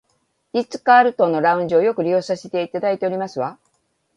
[0.53, 3.59] リッツカールトンのラウンジをよく利用させていただいておりますわ